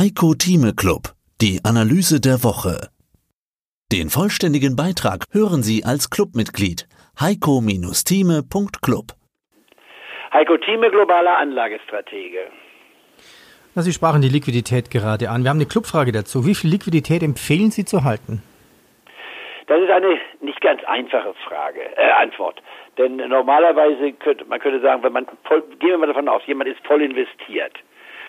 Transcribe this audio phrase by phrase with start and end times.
[0.00, 1.02] Heiko Thieme Club,
[1.42, 2.88] die Analyse der Woche.
[3.92, 6.88] Den vollständigen Beitrag hören Sie als Clubmitglied
[7.20, 9.06] heiko-thieme.club.
[10.32, 12.50] Heiko Thieme, globaler Anlagestratege.
[13.74, 15.42] Na, Sie sprachen die Liquidität gerade an.
[15.42, 16.46] Wir haben eine Clubfrage dazu.
[16.46, 18.42] Wie viel Liquidität empfehlen Sie zu halten?
[19.66, 22.62] Das ist eine nicht ganz einfache Frage, äh, Antwort.
[22.96, 26.70] Denn normalerweise könnte man könnte sagen, wenn man voll, gehen wir mal davon aus, jemand
[26.70, 27.74] ist voll investiert,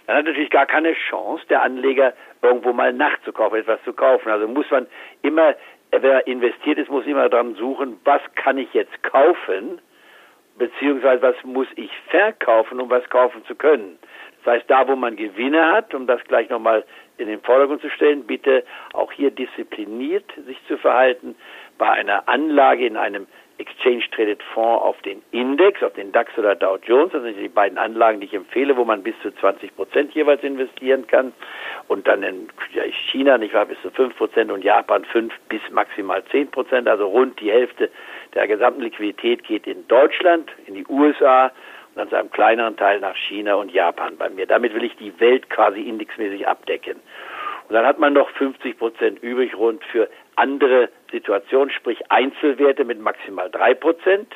[0.06, 4.30] dann hat natürlich gar keine Chance, der Anleger irgendwo mal nachzukaufen, etwas zu kaufen.
[4.30, 4.88] Also muss man
[5.22, 5.55] immer,
[5.92, 9.80] wer investiert ist, muss immer daran suchen, was kann ich jetzt kaufen,
[10.58, 13.98] beziehungsweise was muss ich verkaufen, um was kaufen zu können.
[14.44, 16.84] Das heißt, da wo man Gewinne hat, um das gleich nochmal
[17.18, 21.36] in den Vordergrund zu stellen, bitte auch hier diszipliniert sich zu verhalten.
[21.78, 23.28] Bei einer Anlage in einem
[23.62, 27.48] Exchange Traded Fonds auf den Index, auf den DAX oder Dow Jones, das sind die
[27.48, 31.32] beiden Anlagen, die ich empfehle, wo man bis zu 20 Prozent jeweils investieren kann.
[31.88, 32.50] Und dann in
[33.12, 37.08] China, nicht wahr, bis zu 5 Prozent und Japan 5 bis maximal 10 Prozent, also
[37.08, 37.92] rund die Hälfte
[38.34, 43.00] der gesamten Liquidität geht in Deutschland, in die USA und dann zu einem kleineren Teil
[43.00, 44.48] nach China und Japan bei mir.
[44.48, 47.00] Damit will ich die Welt quasi indexmäßig abdecken.
[47.72, 53.00] Und dann hat man noch 50 Prozent übrig rund für andere Situationen, sprich Einzelwerte mit
[53.00, 54.28] maximal drei Prozent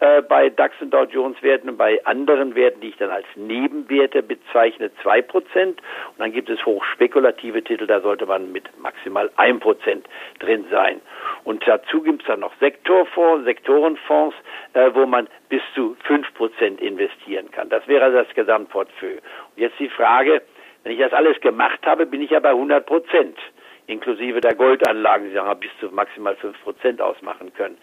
[0.00, 3.26] äh, bei DAX und Dow Jones Werten und bei anderen Werten, die ich dann als
[3.36, 5.80] Nebenwerte bezeichne, zwei Prozent.
[6.08, 10.08] Und dann gibt es hochspekulative Titel, da sollte man mit maximal ein Prozent
[10.40, 11.00] drin sein.
[11.44, 14.34] Und dazu gibt es dann noch Sektorfonds, Sektorenfonds,
[14.72, 17.68] äh, wo man bis zu fünf Prozent investieren kann.
[17.68, 19.18] Das wäre das Gesamtportfolio.
[19.18, 20.42] Und jetzt die Frage,
[20.82, 23.38] wenn ich das alles gemacht habe, bin ich ja bei 100 Prozent,
[23.86, 27.78] inklusive der Goldanlagen, die sagen, bis zu maximal 5 Prozent ausmachen können.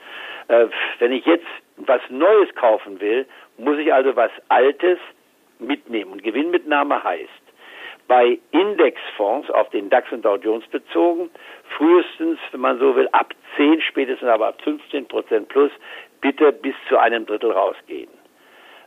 [0.47, 0.67] Äh,
[0.99, 1.47] wenn ich jetzt
[1.77, 3.25] was Neues kaufen will,
[3.57, 4.99] muss ich also was Altes
[5.59, 6.11] mitnehmen.
[6.11, 7.29] Und Gewinnmitnahme heißt,
[8.07, 11.29] bei Indexfonds auf den DAX und Dow Jones bezogen,
[11.77, 15.71] frühestens, wenn man so will, ab 10, spätestens aber ab 15 Prozent plus,
[16.19, 18.09] bitte bis zu einem Drittel rausgehen.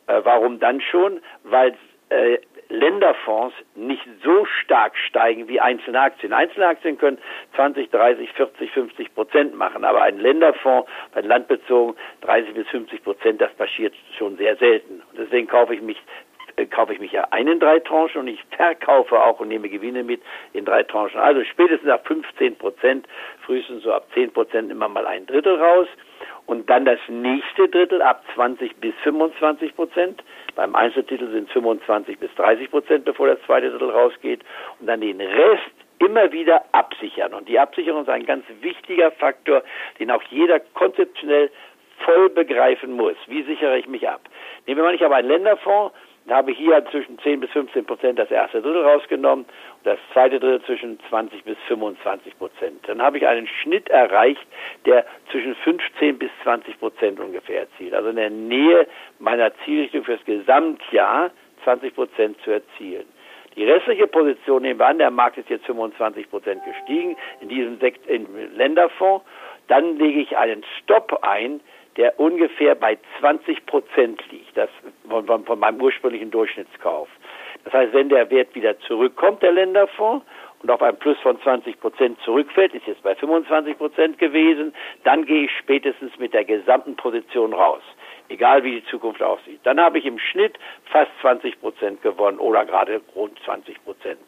[0.08, 1.20] Äh, warum dann schon?
[1.44, 1.76] Weil
[2.08, 2.38] äh,
[2.72, 6.32] Länderfonds nicht so stark steigen wie einzelne Aktien.
[6.32, 7.18] Einzelne Aktien können
[7.54, 13.40] 20, 30, 40, 50 Prozent machen, aber ein Länderfonds bei Landbezogen 30 bis 50 Prozent,
[13.40, 15.02] das passiert schon sehr selten.
[15.10, 15.98] Und deswegen kaufe ich mich
[16.56, 19.68] äh, kaufe ich mich ja ein in drei Tranchen und ich verkaufe auch und nehme
[19.68, 20.22] Gewinne mit
[20.52, 21.20] in drei Tranchen.
[21.20, 23.06] Also spätestens ab 15 Prozent,
[23.44, 25.88] frühestens so ab 10 Prozent immer mal ein Drittel raus
[26.46, 30.22] und dann das nächste Drittel ab 20 bis 25 Prozent.
[30.54, 34.40] Beim Einzeltitel sind 25 bis 30 Prozent, bevor das zweite Drittel rausgeht.
[34.80, 37.32] Und dann den Rest immer wieder absichern.
[37.34, 39.62] Und die Absicherung ist ein ganz wichtiger Faktor,
[39.98, 41.50] den auch jeder konzeptionell
[41.98, 43.16] voll begreifen muss.
[43.26, 44.22] Wie sichere ich mich ab?
[44.66, 45.94] Nehmen wir mal nicht aber einen Länderfonds,
[46.30, 50.62] habe hier zwischen 10 bis 15 Prozent das erste Drittel rausgenommen und das zweite Drittel
[50.64, 52.88] zwischen 20 bis 25 Prozent.
[52.88, 54.46] Dann habe ich einen Schnitt erreicht,
[54.86, 57.94] der zwischen 15 bis 20 Prozent ungefähr erzielt.
[57.94, 58.86] Also in der Nähe
[59.18, 61.30] meiner Zielrichtung fürs Gesamtjahr
[61.64, 63.04] 20 Prozent zu erzielen.
[63.56, 67.78] Die restliche Position nehmen wir an, der Markt ist jetzt 25 Prozent gestiegen in diesem
[67.80, 69.26] Sekt im Länderfonds.
[69.68, 71.60] Dann lege ich einen Stopp ein,
[71.96, 74.70] der ungefähr bei 20 Prozent liegt, das
[75.08, 77.08] von, von, von meinem ursprünglichen Durchschnittskauf.
[77.64, 80.24] Das heißt, wenn der Wert wieder zurückkommt, der Länderfonds,
[80.62, 84.72] und auf ein Plus von 20 Prozent zurückfällt, ist jetzt bei 25 Prozent gewesen,
[85.04, 87.82] dann gehe ich spätestens mit der gesamten Position raus.
[88.28, 89.60] Egal wie die Zukunft aussieht.
[89.64, 94.20] Dann habe ich im Schnitt fast 20 Prozent gewonnen oder gerade rund 20 Prozent.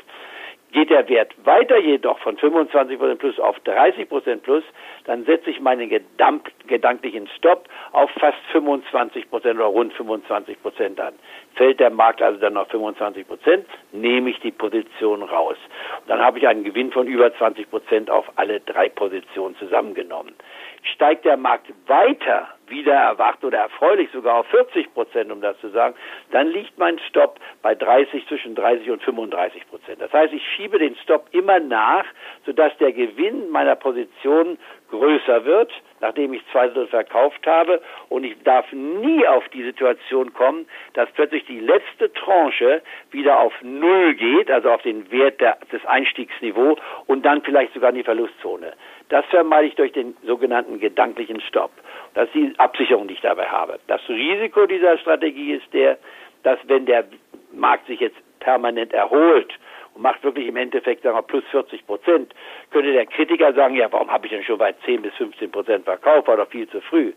[0.75, 4.65] Geht der Wert weiter jedoch von 25% plus auf 30% plus,
[5.05, 11.15] dann setze ich meinen gedanklichen Stop auf fast 25% oder rund 25% an.
[11.55, 15.57] Fällt der Markt also dann auf 25%, nehme ich die Position raus.
[16.01, 20.35] Und dann habe ich einen Gewinn von über 20% auf alle drei Positionen zusammengenommen.
[20.83, 25.69] Steigt der Markt weiter, wieder erwacht oder erfreulich sogar auf 40 Prozent, um das zu
[25.71, 25.95] sagen,
[26.31, 30.01] dann liegt mein Stopp bei 30, zwischen 30 und 35 Prozent.
[30.01, 32.05] Das heißt, ich schiebe den Stopp immer nach,
[32.45, 34.59] sodass der Gewinn meiner Position
[34.95, 37.81] größer wird, nachdem ich zwei Drittel verkauft habe.
[38.09, 43.53] Und ich darf nie auf die Situation kommen, dass plötzlich die letzte Tranche wieder auf
[43.63, 46.77] Null geht, also auf den Wert der, des Einstiegsniveau
[47.07, 48.73] und dann vielleicht sogar in die Verlustzone.
[49.09, 51.73] Das vermeide ich durch den sogenannten gedanklichen Stopp.
[52.15, 53.79] Das ist die Absicherung, die ich dabei habe.
[53.87, 55.99] Das Risiko dieser Strategie ist der,
[56.43, 57.05] dass wenn der
[57.53, 59.53] Markt sich jetzt permanent erholt
[59.95, 62.35] und macht wirklich im Endeffekt sagen wir, plus 40 Prozent,
[62.71, 65.85] könnte der Kritiker sagen, ja, warum habe ich denn schon bei 10 bis 15 Prozent
[65.85, 67.13] verkauft, doch viel zu früh.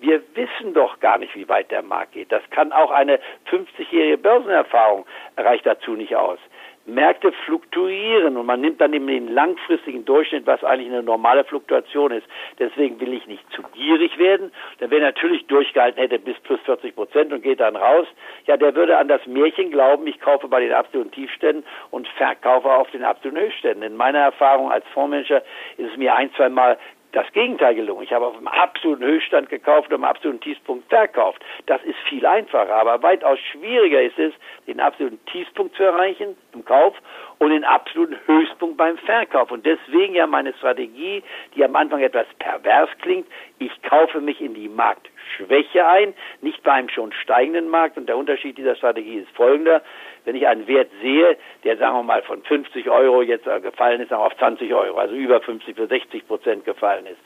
[0.00, 2.30] Wir wissen doch gar nicht, wie weit der Markt geht.
[2.30, 3.18] Das kann auch eine
[3.50, 5.06] 50-jährige Börsenerfahrung
[5.38, 6.38] reicht dazu nicht aus.
[6.86, 12.12] Märkte fluktuieren und man nimmt dann eben den langfristigen Durchschnitt, was eigentlich eine normale Fluktuation
[12.12, 12.26] ist.
[12.58, 14.52] Deswegen will ich nicht zu gierig werden.
[14.80, 18.06] Denn wer natürlich durchgehalten hätte bis plus 40 Prozent und geht dann raus,
[18.46, 22.70] ja, der würde an das Märchen glauben, ich kaufe bei den absoluten Tiefständen und verkaufe
[22.70, 23.82] auf den absoluten Höchstständen.
[23.82, 25.42] In meiner Erfahrung als Fondsmanager
[25.76, 26.78] ist es mir ein, zwei Mal
[27.16, 28.02] das Gegenteil gelungen.
[28.02, 31.42] Ich habe auf dem absoluten Höchststand gekauft und am absoluten Tiefpunkt verkauft.
[31.64, 34.34] Das ist viel einfacher, aber weitaus schwieriger ist es,
[34.66, 36.94] den absoluten Tiefpunkt zu erreichen im Kauf
[37.38, 39.50] und den absoluten Höchstpunkt beim Verkauf.
[39.50, 41.22] Und deswegen ja meine Strategie,
[41.54, 43.26] die am Anfang etwas pervers klingt,
[43.58, 46.12] ich kaufe mich in die Marktschwäche ein,
[46.42, 47.96] nicht bei einem schon steigenden Markt.
[47.96, 49.80] Und der Unterschied dieser Strategie ist folgender.
[50.26, 54.00] Wenn ich einen Wert sehe, der sagen wir mal von 50 Euro jetzt äh, gefallen
[54.00, 57.20] ist auf 20 Euro, also über 50 bis 60 Prozent gefallen ist.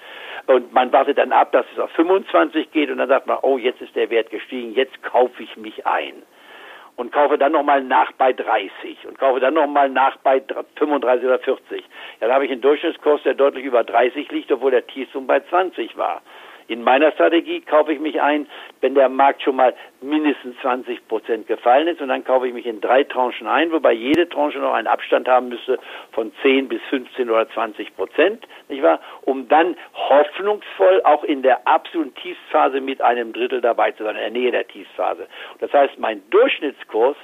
[0.47, 3.59] Und man wartet dann ab, dass es auf 25 geht und dann sagt man, oh,
[3.59, 6.23] jetzt ist der Wert gestiegen, jetzt kaufe ich mich ein
[7.01, 10.43] und kaufe dann nochmal nach bei 30 und kaufe dann nochmal nach bei
[10.77, 11.81] 35 oder 40.
[12.21, 15.41] Ja, dann habe ich einen Durchschnittskurs, der deutlich über 30 liegt, obwohl der Tiefpunkt bei
[15.41, 16.21] 20 war.
[16.69, 18.47] In meiner Strategie kaufe ich mich ein,
[18.81, 22.67] wenn der Markt schon mal mindestens 20 Prozent gefallen ist und dann kaufe ich mich
[22.67, 25.79] in drei Tranchen ein, wobei jede Tranche noch einen Abstand haben müsste
[26.13, 29.01] von 10 bis 15 oder 20 Prozent, nicht wahr?
[29.23, 34.23] Um dann hoffnungsvoll auch in der absoluten Tiefsphase mit einem Drittel dabei zu sein, in
[34.23, 35.27] der Nähe der Tiefsphase.
[35.59, 37.17] Das heißt, mein Durchschnittskurs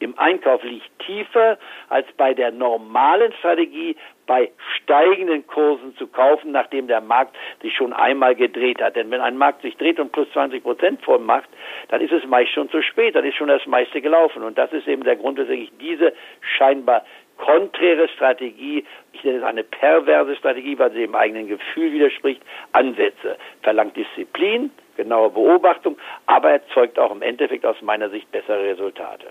[0.00, 1.58] im Einkauf liegt tiefer
[1.88, 3.96] als bei der normalen Strategie,
[4.26, 8.96] bei steigenden Kursen zu kaufen, nachdem der Markt sich schon einmal gedreht hat.
[8.96, 11.48] Denn wenn ein Markt sich dreht und plus 20 Prozent vormacht,
[11.88, 14.42] dann ist es meist schon zu spät, dann ist schon das meiste gelaufen.
[14.42, 16.12] Und das ist eben der Grund, weswegen ich diese
[16.56, 17.04] scheinbar
[17.36, 22.42] konträre Strategie, ich nenne es eine perverse Strategie, weil sie dem eigenen Gefühl widerspricht,
[22.72, 23.36] ansetze.
[23.62, 29.26] Verlangt Disziplin, genaue Beobachtung, aber erzeugt auch im Endeffekt aus meiner Sicht bessere Resultate.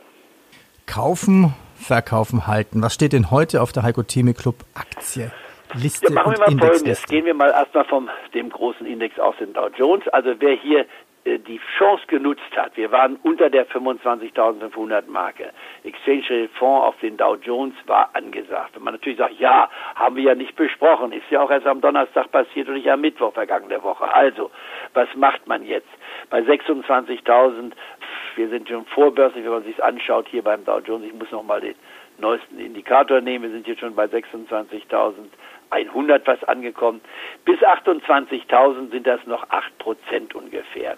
[0.85, 2.81] Kaufen, verkaufen, halten.
[2.81, 5.31] Was steht denn heute auf der Heiko Theme Club Aktie?
[5.73, 7.05] Liste ja, machen wir mal folgendes.
[7.05, 10.07] Gehen wir mal erstmal vom dem großen Index aus, den Dow Jones.
[10.09, 10.85] Also wer hier
[11.25, 15.51] äh, die Chance genutzt hat, wir waren unter der 25.500 Marke.
[15.83, 18.75] Exchange Fonds auf den Dow Jones war angesagt.
[18.75, 21.81] Wenn man natürlich sagt, ja, haben wir ja nicht besprochen, ist ja auch erst am
[21.81, 24.13] Donnerstag passiert und nicht am Mittwoch vergangene Woche.
[24.13, 24.51] Also,
[24.93, 25.89] was macht man jetzt?
[26.29, 27.71] Bei 26.000
[28.35, 31.05] wir sind schon vorbörslich, wenn man sich anschaut hier beim Dow Jones.
[31.05, 31.75] Ich muss noch mal den
[32.17, 33.45] neuesten Indikator nehmen.
[33.45, 37.01] Wir sind jetzt schon bei 26.100 fast angekommen.
[37.45, 40.97] Bis 28.000 sind das noch 8 Prozent ungefähr.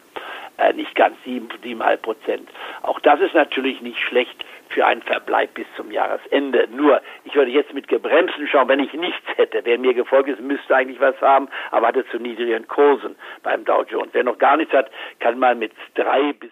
[0.57, 2.49] Äh, nicht ganz 7, 7,5 Prozent.
[2.81, 6.67] Auch das ist natürlich nicht schlecht für einen Verbleib bis zum Jahresende.
[6.71, 9.61] Nur, ich würde jetzt mit gebremsten schauen, wenn ich nichts hätte.
[9.63, 13.83] Wer mir gefolgt ist, müsste eigentlich was haben, aber hatte zu niedrigen Kursen beim Dow
[13.83, 14.09] Jones.
[14.13, 14.89] Wer noch gar nichts hat,
[15.19, 16.51] kann mal mit drei bis